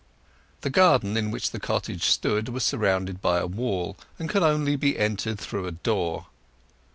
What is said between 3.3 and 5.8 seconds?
a wall, and could only be entered through a